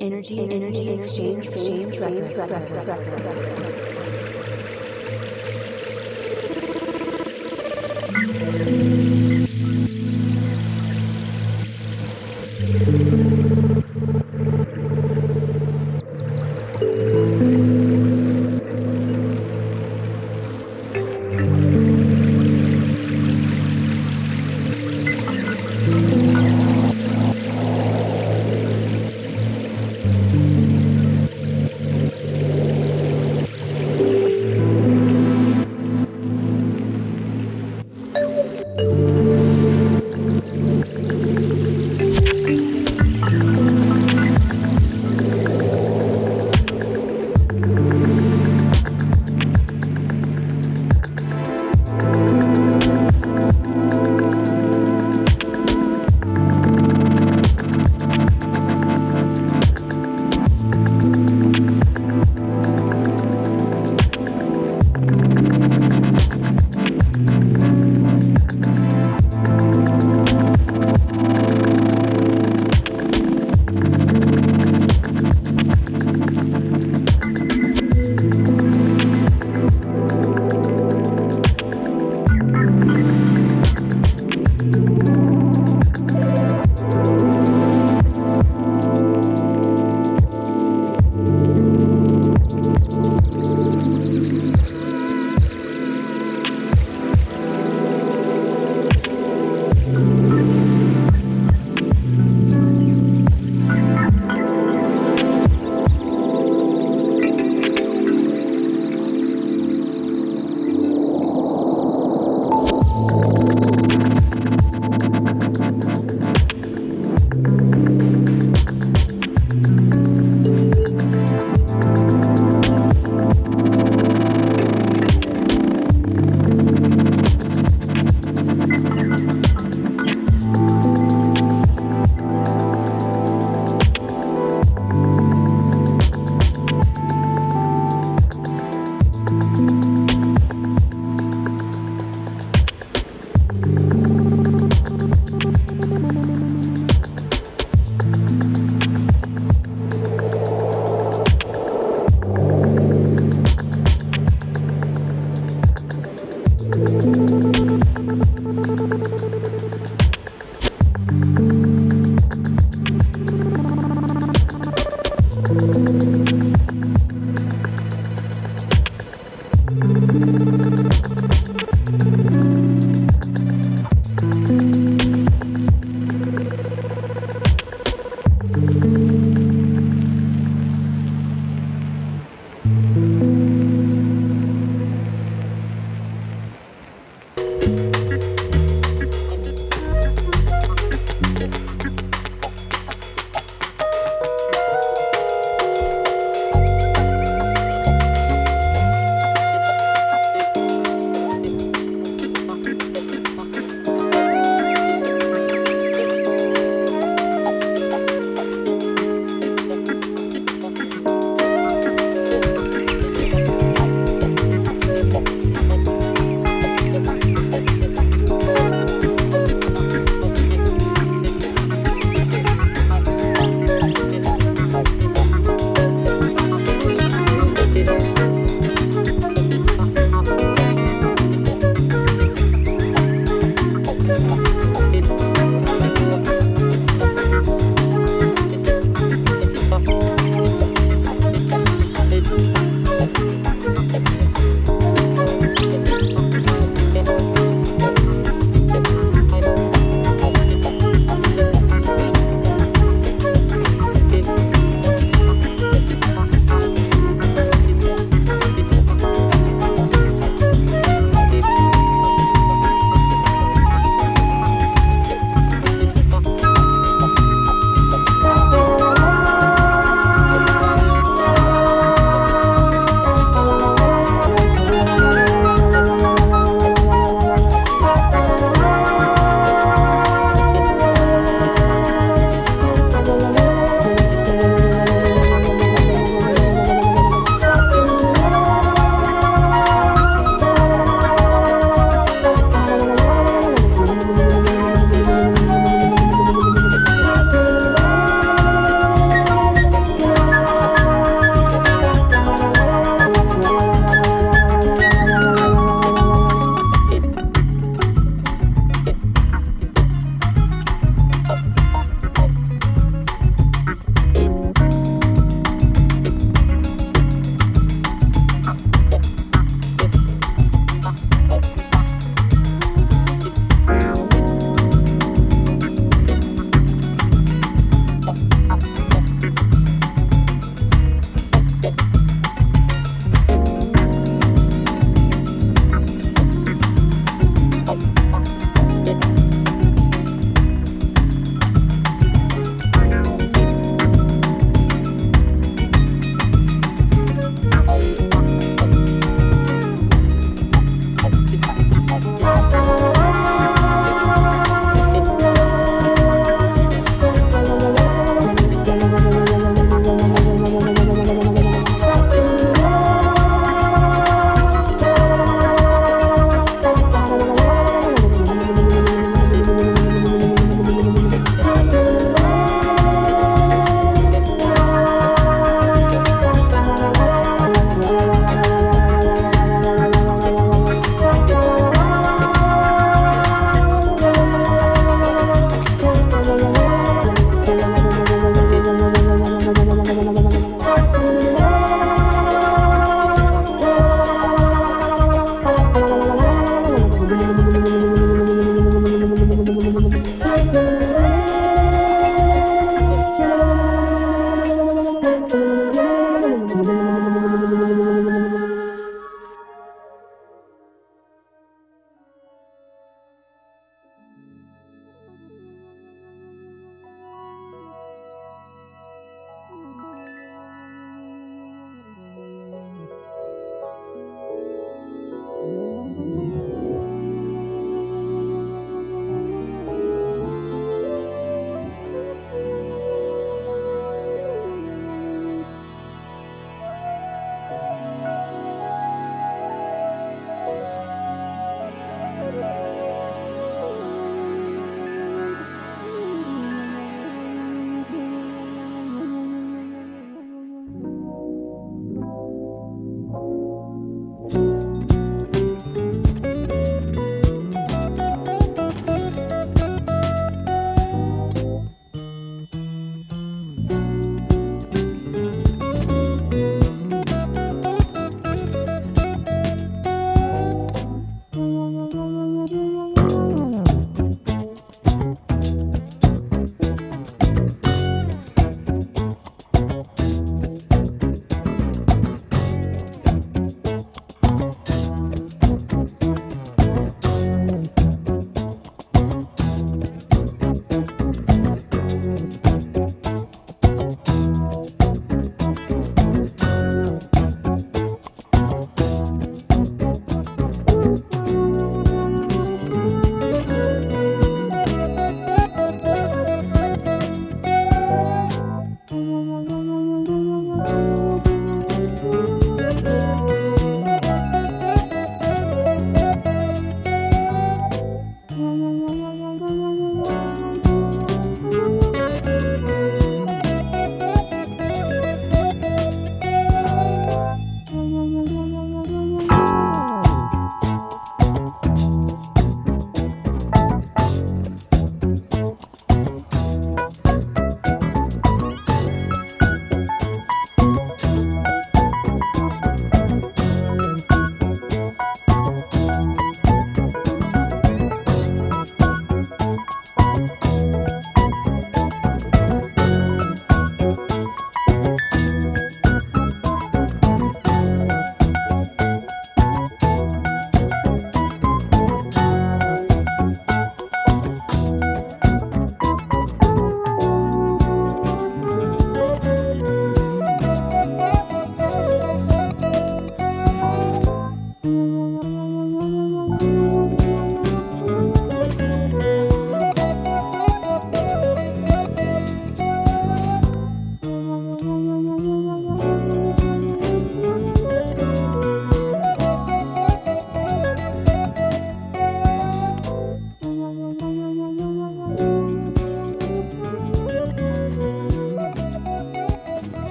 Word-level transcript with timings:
Energy, 0.00 0.38
energy 0.48 0.90
exchange, 0.90 1.48
exchange, 1.48 1.98
records. 1.98 3.87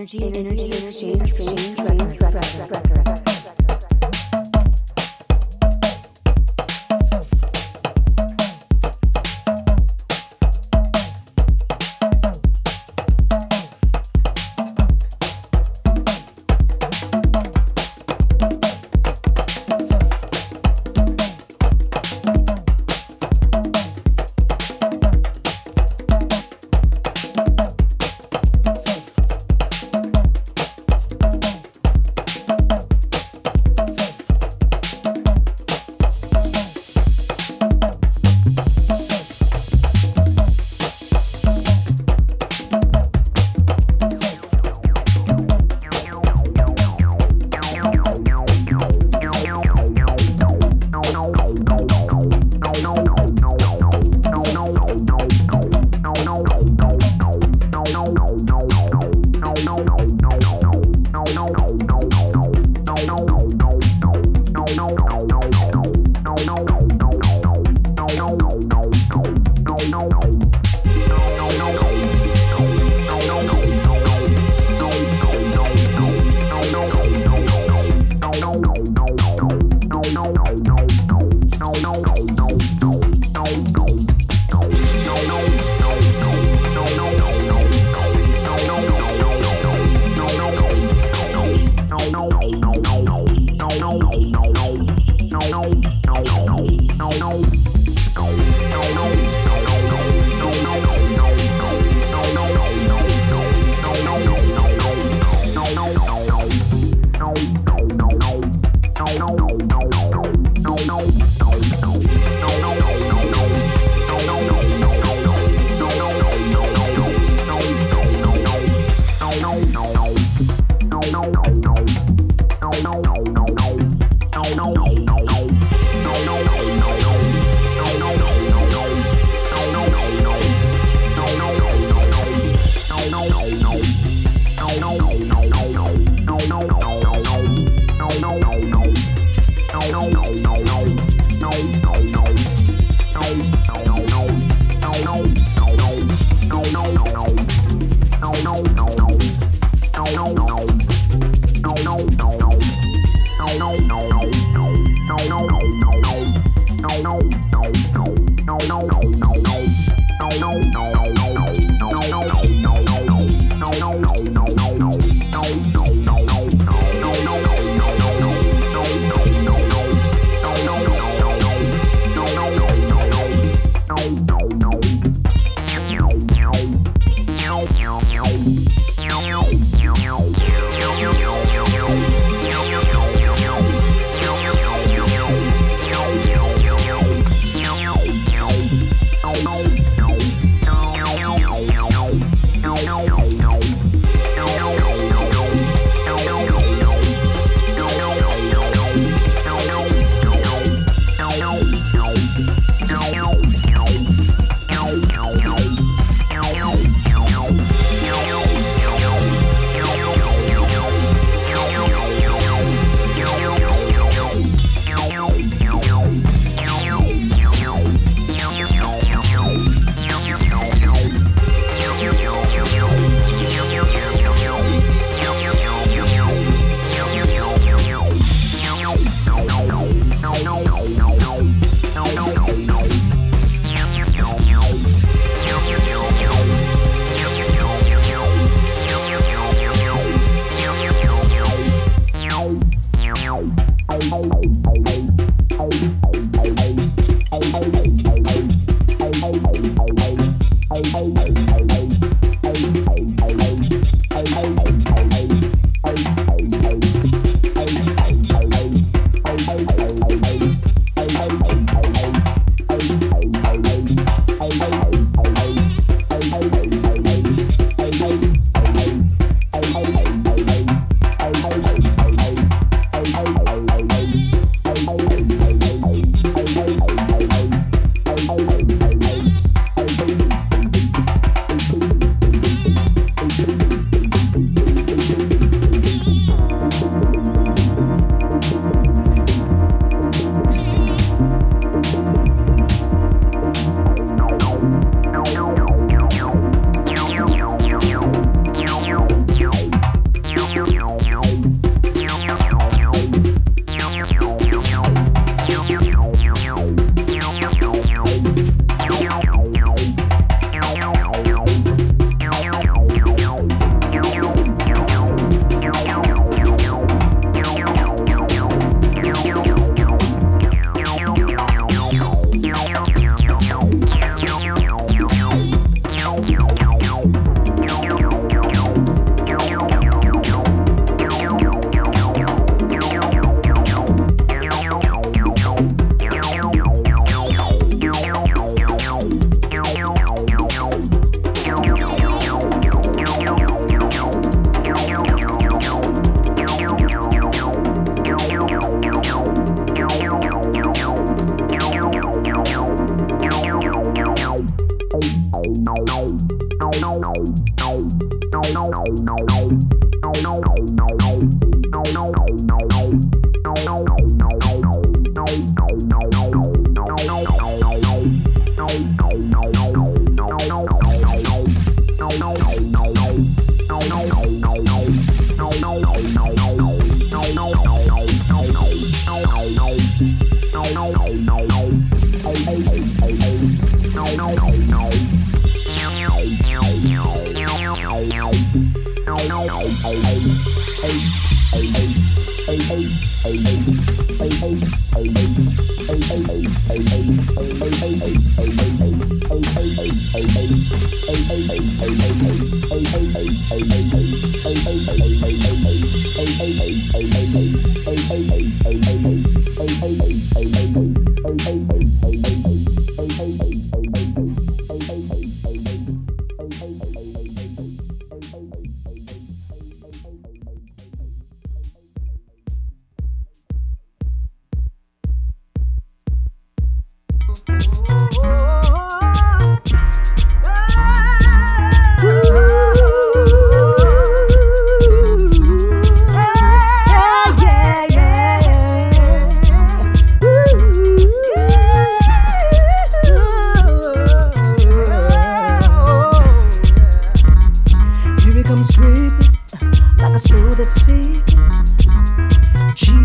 Energy, 0.00 0.24
energy, 0.34 0.70
exchange, 0.70 1.20
exchange, 1.20 2.99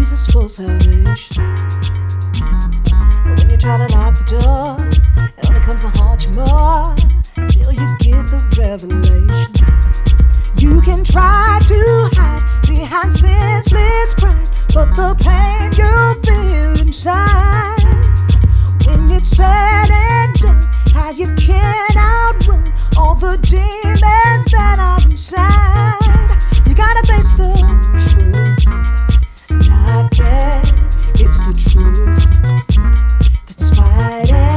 Jesus 0.05 0.27
for 0.27 0.47
salvation. 0.47 1.43
But 3.23 3.39
when 3.39 3.49
you 3.49 3.57
try 3.57 3.77
to 3.79 3.91
lock 3.95 4.13
the 4.19 4.37
door, 4.37 4.77
it 5.35 5.49
only 5.49 5.59
comes 5.61 5.81
to 5.81 5.89
haunt 5.97 6.25
you 6.27 6.33
more 6.33 6.93
till 7.49 7.73
you 7.73 7.87
get 7.97 8.21
the 8.29 8.37
revelation. 8.55 9.49
You 10.57 10.79
can 10.81 11.03
try 11.03 11.59
to 11.65 12.09
hide 12.13 12.67
behind 12.67 13.15
senseless 13.15 14.13
pride, 14.13 14.47
but 14.75 14.93
the 14.93 15.15
pain 15.25 15.73
you 15.73 16.21
feel 16.21 16.79
inside 16.85 17.81
when 18.85 19.09
it's 19.09 19.29
said 19.29 19.89
and 19.89 20.35
done, 20.35 20.61
how 20.93 21.09
you 21.09 21.33
can't 21.35 21.97
outrun 21.97 22.63
all 22.95 23.15
the 23.15 23.39
demons 23.41 24.51
that 24.51 24.77
are 24.77 25.03
inside. 25.09 26.67
You 26.67 26.75
gotta 26.75 27.07
face 27.07 27.31
the 27.31 27.57
truth. 28.13 29.04
It's 29.57 29.67
not 29.69 30.11
that, 30.17 30.73
it's 31.15 31.39
the 31.39 31.53
truth. 31.69 32.23
That's 33.47 33.69
fighting, 33.77 34.54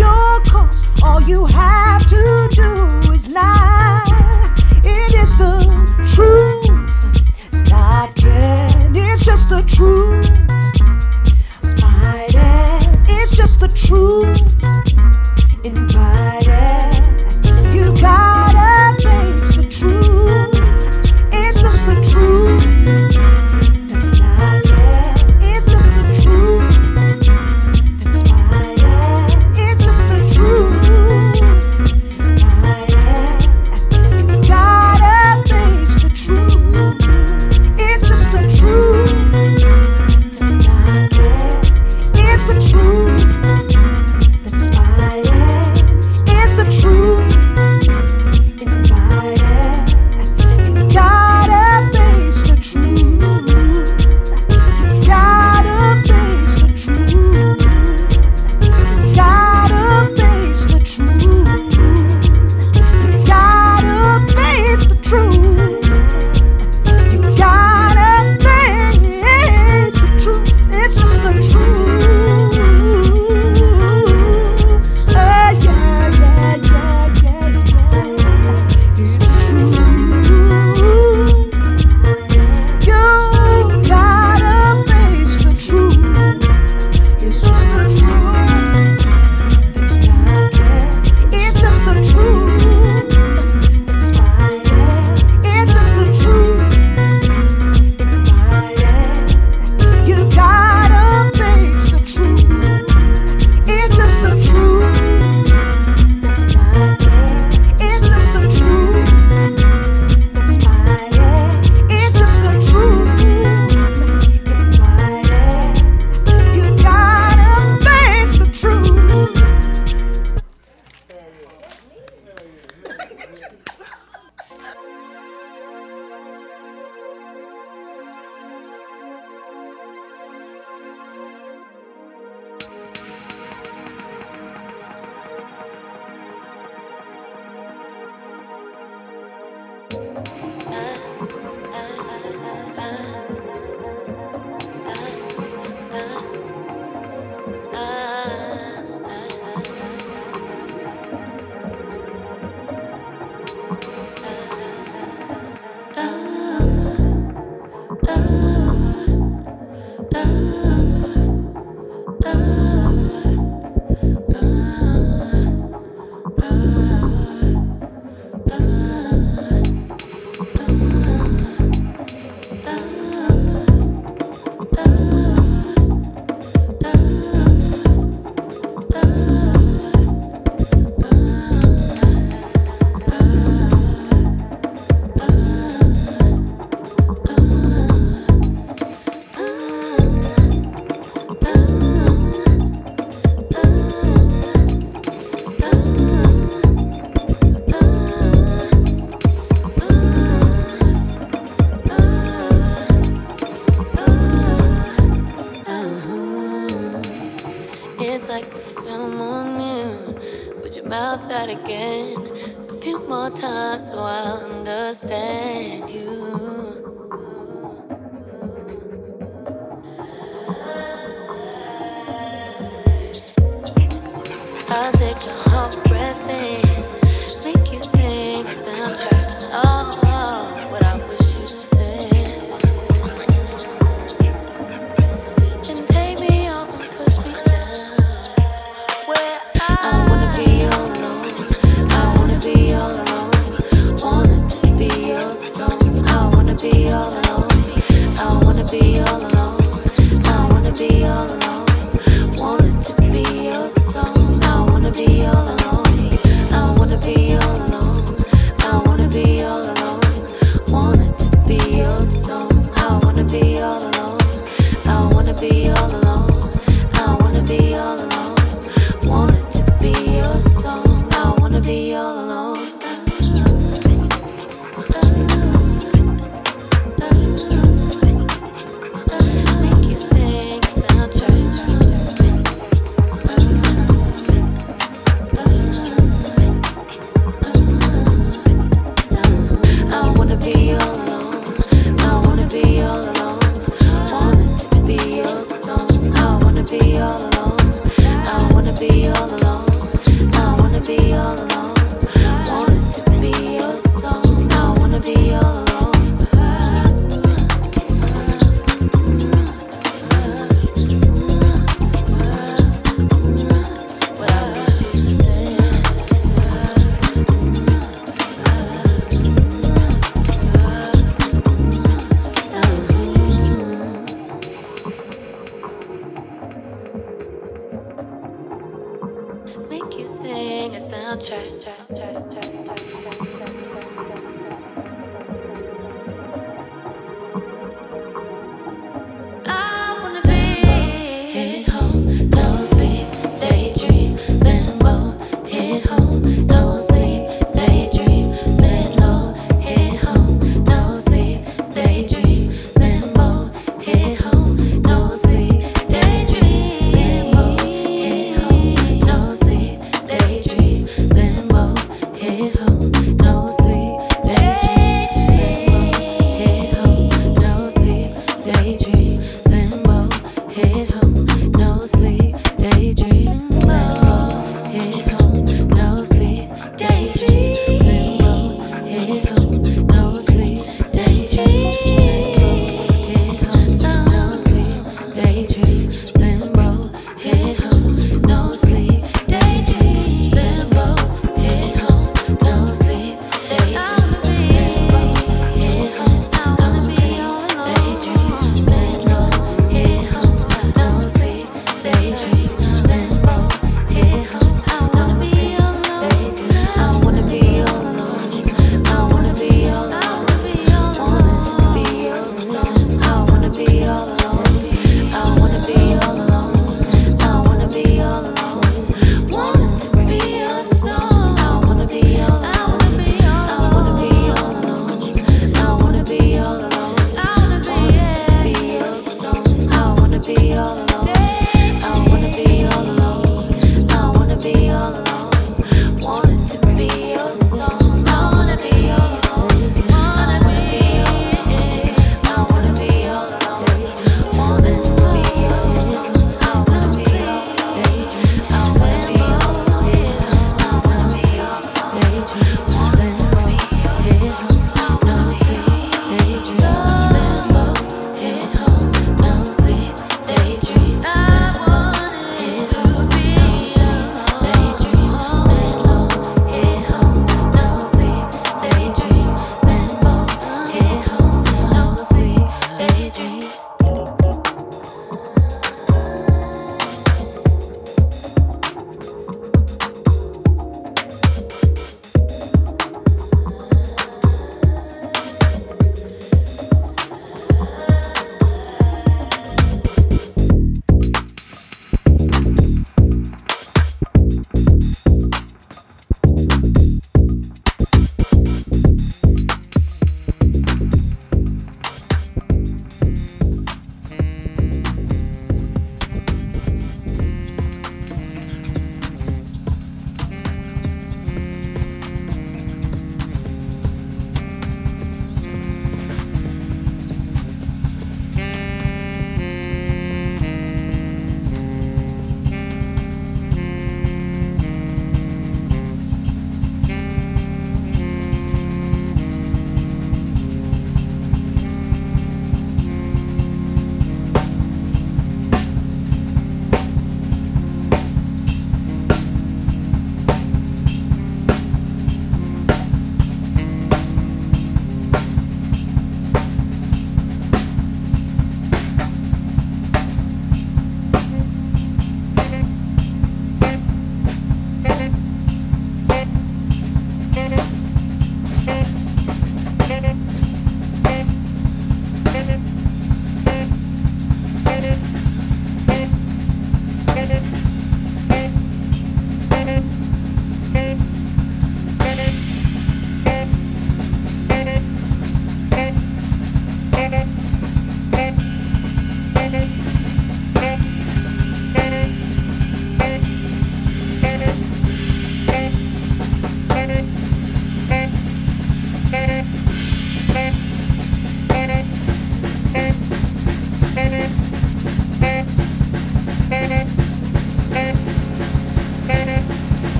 your 0.00 0.40
cost? 0.46 0.86
All 1.02 1.20
you 1.20 1.44
have 1.44 2.06
to 2.06 2.48
do 2.52 3.12
is 3.12 3.28
lie. 3.28 4.02
It 4.82 5.14
is 5.22 5.36
the 5.36 5.54
truth. 6.14 6.66
It's 7.44 7.62
not 7.70 8.16
can. 8.16 8.96
It's 8.96 9.24
just 9.24 9.50
the 9.50 9.62
truth. 9.76 10.26
Spider. 11.62 12.80
It's 13.08 13.36
just 13.36 13.60
the 13.60 13.68
truth. 13.68 14.39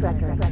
Energy, 0.00 0.47